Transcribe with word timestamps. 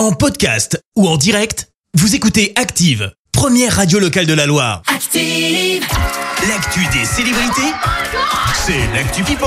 En 0.00 0.12
podcast 0.12 0.80
ou 0.96 1.06
en 1.06 1.18
direct, 1.18 1.68
vous 1.92 2.14
écoutez 2.14 2.54
Active, 2.56 3.12
première 3.32 3.76
radio 3.76 3.98
locale 3.98 4.24
de 4.24 4.32
la 4.32 4.46
Loire. 4.46 4.80
Active. 4.86 5.84
L'actu 6.48 6.80
des 6.98 7.04
célébrités, 7.04 7.70
c'est 8.54 8.78
l'actu 8.94 9.22
People. 9.24 9.46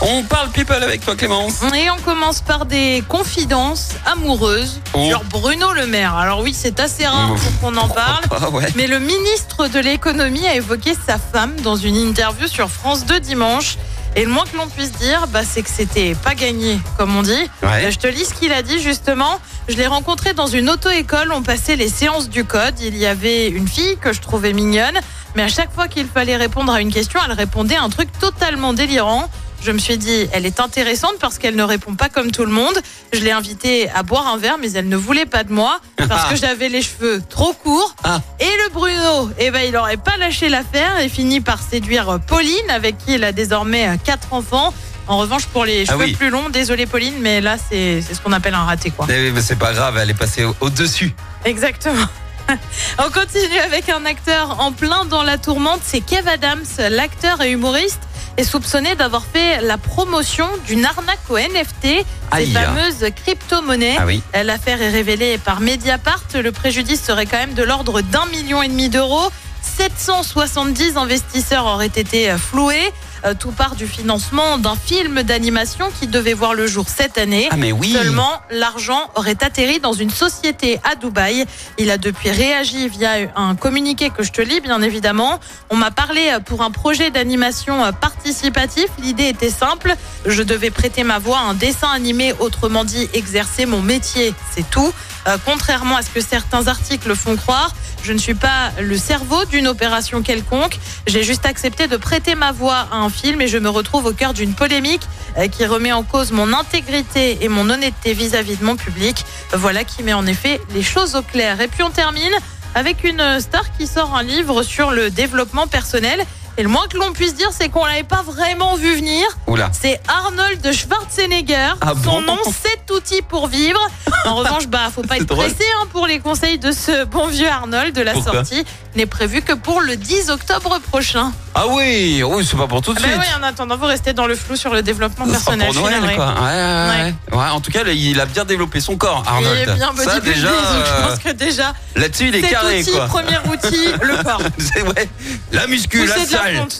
On 0.00 0.22
parle 0.22 0.48
people 0.52 0.82
avec 0.82 1.04
toi 1.04 1.14
Clémence. 1.16 1.60
Et 1.76 1.90
on 1.90 1.98
commence 1.98 2.40
par 2.40 2.64
des 2.64 3.04
confidences 3.10 3.90
amoureuses 4.06 4.80
Oh. 4.94 5.06
sur 5.06 5.22
Bruno 5.24 5.74
Le 5.74 5.86
Maire. 5.86 6.14
Alors 6.14 6.40
oui, 6.40 6.56
c'est 6.58 6.80
assez 6.80 7.06
rare 7.06 7.32
Ouf. 7.32 7.42
pour 7.42 7.60
qu'on 7.70 7.76
en 7.76 7.88
parle. 7.90 8.24
Ah 8.30 8.48
ouais. 8.48 8.64
Mais 8.76 8.86
le 8.86 9.00
ministre 9.00 9.68
de 9.68 9.80
l'économie 9.80 10.46
a 10.46 10.54
évoqué 10.56 10.94
sa 11.06 11.18
femme 11.18 11.54
dans 11.60 11.76
une 11.76 11.96
interview 11.96 12.46
sur 12.48 12.70
France 12.70 13.04
2 13.04 13.20
dimanche. 13.20 13.76
Et 14.16 14.24
le 14.24 14.30
moins 14.30 14.44
que 14.44 14.56
l'on 14.56 14.68
puisse 14.68 14.92
dire, 14.92 15.26
bah, 15.28 15.40
c'est 15.48 15.62
que 15.62 15.70
c'était 15.70 16.14
pas 16.14 16.34
gagné, 16.34 16.78
comme 16.96 17.16
on 17.16 17.22
dit. 17.22 17.32
Ouais. 17.62 17.86
Euh, 17.86 17.90
Je 17.90 17.98
te 17.98 18.06
lis 18.06 18.24
ce 18.24 18.34
qu'il 18.34 18.52
a 18.52 18.62
dit 18.62 18.80
justement. 18.80 19.40
Je 19.68 19.76
l'ai 19.76 19.86
rencontré 19.86 20.34
dans 20.34 20.46
une 20.46 20.70
auto-école. 20.70 21.32
On 21.32 21.42
passait 21.42 21.74
les 21.76 21.88
séances 21.88 22.28
du 22.28 22.44
code. 22.44 22.78
Il 22.80 22.96
y 22.96 23.06
avait 23.06 23.48
une 23.48 23.66
fille 23.66 23.96
que 24.00 24.12
je 24.12 24.20
trouvais 24.20 24.52
mignonne. 24.52 24.98
Mais 25.34 25.42
à 25.42 25.48
chaque 25.48 25.72
fois 25.74 25.88
qu'il 25.88 26.06
fallait 26.06 26.36
répondre 26.36 26.72
à 26.72 26.80
une 26.80 26.92
question, 26.92 27.18
elle 27.26 27.32
répondait 27.32 27.76
un 27.76 27.88
truc 27.88 28.08
totalement 28.20 28.72
délirant. 28.72 29.28
Je 29.64 29.72
me 29.72 29.78
suis 29.78 29.96
dit, 29.96 30.28
elle 30.32 30.44
est 30.44 30.60
intéressante 30.60 31.14
parce 31.18 31.38
qu'elle 31.38 31.56
ne 31.56 31.62
répond 31.62 31.94
pas 31.94 32.10
comme 32.10 32.30
tout 32.30 32.44
le 32.44 32.50
monde. 32.52 32.78
Je 33.14 33.20
l'ai 33.20 33.30
invitée 33.30 33.88
à 33.90 34.02
boire 34.02 34.26
un 34.26 34.36
verre, 34.36 34.58
mais 34.60 34.70
elle 34.72 34.90
ne 34.90 34.96
voulait 34.96 35.24
pas 35.24 35.42
de 35.42 35.52
moi 35.54 35.80
parce 36.06 36.26
que 36.28 36.36
j'avais 36.36 36.68
les 36.68 36.82
cheveux 36.82 37.22
trop 37.30 37.54
courts. 37.54 37.96
Ah. 38.04 38.20
Et 38.40 38.44
le 38.44 38.70
Bruno, 38.74 39.30
eh 39.38 39.50
ben, 39.50 39.62
il 39.66 39.74
aurait 39.78 39.96
pas 39.96 40.18
lâché 40.18 40.50
l'affaire 40.50 40.98
et 41.00 41.08
fini 41.08 41.40
par 41.40 41.62
séduire 41.62 42.18
Pauline, 42.26 42.68
avec 42.68 42.98
qui 42.98 43.14
il 43.14 43.24
a 43.24 43.32
désormais 43.32 43.88
euh, 43.88 43.96
quatre 44.04 44.34
enfants. 44.34 44.74
En 45.08 45.16
revanche, 45.16 45.46
pour 45.46 45.64
les 45.64 45.84
Ah 45.88 45.92
cheveux 45.92 46.04
oui. 46.04 46.12
plus 46.12 46.28
longs, 46.28 46.50
désolé 46.50 46.84
Pauline, 46.84 47.14
mais 47.20 47.40
là, 47.40 47.56
c'est 47.56 48.02
c'est 48.06 48.12
ce 48.14 48.20
qu'on 48.20 48.32
appelle 48.32 48.54
un 48.54 48.64
raté, 48.64 48.90
quoi. 48.90 49.06
Eh, 49.10 49.30
mais 49.30 49.40
C'est 49.40 49.56
pas 49.58 49.72
grave, 49.72 49.96
elle 49.98 50.10
est 50.10 50.14
passée 50.14 50.44
au- 50.44 50.56
au-dessus. 50.60 51.14
Exactement. 51.46 52.06
On 52.98 53.10
continue 53.10 53.58
avec 53.64 53.88
un 53.88 54.04
acteur 54.04 54.60
en 54.60 54.72
plein 54.72 55.06
dans 55.06 55.22
la 55.22 55.38
tourmente, 55.38 55.80
c'est 55.82 56.00
Kev 56.00 56.28
Adams, 56.28 56.64
l'acteur 56.90 57.40
et 57.40 57.50
humoriste 57.50 58.00
est 58.36 58.44
soupçonné 58.44 58.94
d'avoir 58.96 59.24
fait 59.24 59.60
la 59.60 59.78
promotion 59.78 60.48
d'une 60.66 60.84
arnaque 60.84 61.20
au 61.28 61.38
NFT, 61.38 61.82
ces 61.82 62.04
Aïe. 62.30 62.52
fameuses 62.52 63.06
crypto-monnaies. 63.24 63.96
Ah 63.98 64.06
oui. 64.06 64.22
L'affaire 64.42 64.82
est 64.82 64.90
révélée 64.90 65.38
par 65.38 65.60
Mediapart. 65.60 66.22
Le 66.34 66.52
préjudice 66.52 67.02
serait 67.02 67.26
quand 67.26 67.38
même 67.38 67.54
de 67.54 67.62
l'ordre 67.62 68.00
d'un 68.00 68.26
million 68.26 68.62
et 68.62 68.68
demi 68.68 68.88
d'euros. 68.88 69.30
770 69.62 70.96
investisseurs 70.96 71.66
auraient 71.66 71.86
été 71.86 72.36
floués. 72.36 72.92
Euh, 73.24 73.34
Tout 73.38 73.52
part 73.52 73.74
du 73.74 73.86
financement 73.86 74.58
d'un 74.58 74.76
film 74.76 75.22
d'animation 75.22 75.86
qui 75.98 76.06
devait 76.06 76.34
voir 76.34 76.54
le 76.54 76.66
jour 76.66 76.86
cette 76.88 77.16
année. 77.16 77.48
Ah 77.50 77.56
mais 77.56 77.72
oui. 77.72 77.92
Seulement, 77.92 78.30
l'argent 78.50 79.10
aurait 79.14 79.42
atterri 79.42 79.80
dans 79.80 79.92
une 79.94 80.10
société 80.10 80.78
à 80.84 80.94
Dubaï. 80.94 81.46
Il 81.78 81.90
a 81.90 81.96
depuis 81.96 82.30
réagi 82.30 82.88
via 82.88 83.12
un 83.34 83.54
communiqué 83.54 84.10
que 84.10 84.22
je 84.22 84.30
te 84.32 84.42
lis, 84.42 84.60
bien 84.60 84.82
évidemment. 84.82 85.40
On 85.70 85.76
m'a 85.76 85.90
parlé 85.90 86.30
euh, 86.32 86.40
pour 86.40 86.62
un 86.62 86.70
projet 86.70 87.10
d'animation 87.10 87.82
euh, 87.84 87.92
participatif. 87.92 88.86
L'idée 89.02 89.28
était 89.28 89.50
simple. 89.50 89.94
Je 90.26 90.42
devais 90.42 90.70
prêter 90.70 91.02
ma 91.02 91.18
voix 91.18 91.38
à 91.38 91.42
un 91.42 91.54
dessin 91.54 91.88
animé, 91.88 92.34
autrement 92.40 92.84
dit, 92.84 93.08
exercer 93.14 93.64
mon 93.64 93.80
métier. 93.80 94.34
C'est 94.54 94.68
tout. 94.70 94.92
Euh, 95.26 95.36
contrairement 95.44 95.96
à 95.96 96.02
ce 96.02 96.10
que 96.10 96.20
certains 96.20 96.66
articles 96.68 97.14
font 97.14 97.36
croire, 97.36 97.74
je 98.02 98.12
ne 98.12 98.18
suis 98.18 98.34
pas 98.34 98.72
le 98.80 98.98
cerveau 98.98 99.44
d'une 99.46 99.66
opération 99.66 100.22
quelconque. 100.22 100.78
J'ai 101.06 101.22
juste 101.22 101.46
accepté 101.46 101.88
de 101.88 101.96
prêter 101.96 102.34
ma 102.34 102.52
voix 102.52 102.86
à 102.92 102.96
un 102.96 103.08
film 103.08 103.40
et 103.40 103.48
je 103.48 103.56
me 103.56 103.70
retrouve 103.70 104.04
au 104.06 104.12
cœur 104.12 104.34
d'une 104.34 104.54
polémique 104.54 105.02
euh, 105.38 105.48
qui 105.48 105.64
remet 105.64 105.92
en 105.92 106.02
cause 106.02 106.32
mon 106.32 106.52
intégrité 106.52 107.38
et 107.40 107.48
mon 107.48 107.70
honnêteté 107.70 108.12
vis-à-vis 108.12 108.56
de 108.56 108.64
mon 108.64 108.76
public. 108.76 109.24
Voilà 109.52 109.84
qui 109.84 110.02
met 110.02 110.12
en 110.12 110.26
effet 110.26 110.60
les 110.74 110.82
choses 110.82 111.14
au 111.14 111.22
clair. 111.22 111.60
Et 111.60 111.68
puis 111.68 111.82
on 111.82 111.90
termine 111.90 112.32
avec 112.74 113.04
une 113.04 113.40
star 113.40 113.64
qui 113.76 113.86
sort 113.86 114.14
un 114.14 114.22
livre 114.22 114.62
sur 114.62 114.90
le 114.90 115.10
développement 115.10 115.66
personnel. 115.66 116.24
Et 116.56 116.62
le 116.62 116.68
moins 116.68 116.86
que 116.88 116.96
l'on 116.96 117.12
puisse 117.12 117.34
dire, 117.34 117.48
c'est 117.50 117.68
qu'on 117.68 117.84
l'avait 117.84 118.04
pas 118.04 118.22
vraiment 118.22 118.76
vu 118.76 118.94
venir. 118.94 119.24
Oula. 119.48 119.70
C'est 119.72 120.00
Arnold 120.06 120.72
Schwarzenegger. 120.72 121.74
Ah 121.80 121.92
Son 121.94 122.10
bon 122.10 122.20
nom, 122.22 122.38
c'est 122.44 122.90
outils 122.94 123.22
pour 123.22 123.48
vivre. 123.48 123.80
En 124.26 124.36
revanche, 124.36 124.68
bah, 124.68 124.90
faut 124.94 125.02
pas 125.02 125.18
être 125.18 125.26
drôle. 125.26 125.44
pressé 125.44 125.64
hein, 125.78 125.86
pour 125.92 126.06
les 126.06 126.18
conseils 126.18 126.58
de 126.58 126.72
ce 126.72 127.04
bon 127.04 127.26
vieux 127.26 127.46
Arnold. 127.48 127.94
De 127.94 128.00
la 128.00 128.12
Pourquoi 128.14 128.32
sortie 128.32 128.64
n'est 128.96 129.04
prévue 129.04 129.42
que 129.42 129.52
pour 129.52 129.82
le 129.82 129.96
10 129.96 130.30
octobre 130.30 130.78
prochain. 130.90 131.30
Ah 131.54 131.66
oui, 131.68 132.22
oui, 132.24 132.46
c'est 132.48 132.56
pas 132.56 132.66
pour 132.66 132.80
tout 132.80 132.94
de 132.94 133.00
Ah 133.00 133.06
bah 133.06 133.12
suite. 133.12 133.20
oui, 133.36 133.40
en 133.40 133.46
attendant, 133.46 133.76
vous 133.76 133.84
restez 133.84 134.14
dans 134.14 134.26
le 134.26 134.34
flou 134.34 134.56
sur 134.56 134.72
le 134.72 134.80
développement 134.82 135.26
personnel. 135.26 135.66
pour 135.66 135.74
je 135.74 135.78
suis 135.78 135.84
Noël, 135.88 136.00
navrée. 136.00 136.16
quoi. 136.16 136.34
Ouais, 136.40 136.40
ouais, 136.40 137.14
ouais. 137.32 137.38
Ouais, 137.38 137.50
en 137.50 137.60
tout 137.60 137.70
cas, 137.70 137.84
là, 137.84 137.92
il 137.92 138.18
a 138.18 138.24
bien 138.24 138.46
développé 138.46 138.80
son 138.80 138.96
corps, 138.96 139.22
Arnold. 139.26 139.58
Il 139.66 139.70
est 139.70 139.74
bien 139.74 139.92
Ça, 140.02 140.20
déjà, 140.20 140.48
donc 140.48 140.56
je 140.86 140.90
euh, 140.90 141.08
pense 141.08 141.18
que 141.18 141.32
déjà, 141.32 141.74
là-dessus, 141.94 142.28
il 142.28 142.36
est 142.36 142.42
carré, 142.48 142.80
outil, 142.80 142.92
quoi. 142.92 143.06
premier 143.06 143.38
outil, 143.52 143.88
le 144.00 144.22
corps. 144.24 144.40
Ouais. 144.96 145.08
La 145.52 145.66
muscu, 145.66 146.06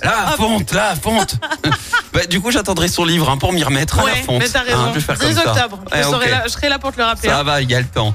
la 0.02 0.34
fonte, 0.36 0.72
la 0.72 0.96
fonte. 0.96 1.38
bah, 2.14 2.20
du 2.26 2.40
coup, 2.40 2.50
j'attendrai 2.50 2.88
son 2.88 3.04
livre 3.04 3.28
hein, 3.28 3.36
pour 3.36 3.52
m'y 3.52 3.62
remettre 3.62 3.98
à 3.98 4.04
la 4.06 4.12
Ouais, 4.12 4.22
fonte. 4.22 4.38
mais 4.40 4.48
t'as 4.48 4.60
Hein, 4.60 4.64
raison. 4.66 4.88
je 4.90 4.94
vais 4.94 5.00
faire 5.00 5.16
10 5.16 5.24
comme 5.34 5.34
ça. 5.34 5.50
octobre. 5.66 5.80
Ouais, 5.92 5.98
je, 6.02 6.08
serai 6.08 6.30
là, 6.30 6.42
je 6.44 6.48
serai 6.50 6.68
là 6.68 6.78
pour 6.78 6.92
te 6.92 6.98
le 6.98 7.04
rappeler. 7.04 7.28
Ça 7.28 7.40
hein. 7.40 7.42
va, 7.42 7.60
il 7.60 7.70
y 7.70 7.74
a 7.74 7.80
le 7.80 7.86
temps. 7.86 8.14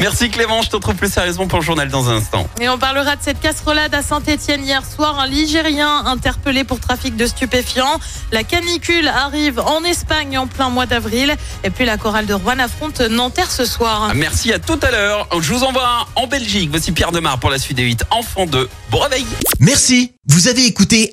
Merci 0.00 0.30
Clément, 0.30 0.62
je 0.62 0.70
te 0.70 0.76
retrouve 0.76 0.94
plus 0.94 1.12
sérieusement 1.12 1.46
pour 1.46 1.58
le 1.60 1.64
journal 1.64 1.88
dans 1.88 2.08
un 2.10 2.16
instant. 2.16 2.48
Et 2.60 2.68
on 2.68 2.78
parlera 2.78 3.16
de 3.16 3.22
cette 3.22 3.40
casserolade 3.40 3.94
à 3.94 4.02
Saint-Etienne 4.02 4.64
hier 4.64 4.82
soir. 4.84 5.18
Un 5.20 5.26
Ligérien 5.26 6.04
interpellé 6.06 6.64
pour 6.64 6.80
trafic 6.80 7.16
de 7.16 7.26
stupéfiants. 7.26 8.00
La 8.32 8.42
canicule 8.44 9.08
arrive 9.08 9.60
en 9.60 9.84
Espagne 9.84 10.38
en 10.38 10.46
plein 10.46 10.70
mois 10.70 10.86
d'avril. 10.86 11.34
Et 11.64 11.70
puis 11.70 11.84
la 11.84 11.96
chorale 11.98 12.26
de 12.26 12.34
Rouen 12.34 12.58
affronte 12.58 13.00
Nanterre 13.00 13.50
ce 13.50 13.64
soir. 13.64 14.12
Merci 14.14 14.52
à 14.52 14.58
tout 14.58 14.78
à 14.82 14.90
l'heure. 14.90 15.28
Je 15.40 15.52
vous 15.52 15.62
envoie 15.64 16.06
en 16.16 16.26
Belgique. 16.26 16.70
Voici 16.70 16.92
Pierre 16.92 17.12
Demar 17.12 17.38
pour 17.38 17.50
la 17.50 17.58
suite 17.58 17.76
des 17.76 17.82
8 17.84 18.04
enfants 18.10 18.46
2. 18.46 18.68
Bon 18.90 18.98
réveil. 18.98 19.26
Merci, 19.60 20.12
vous 20.26 20.48
avez 20.48 20.64
écouté 20.66 21.12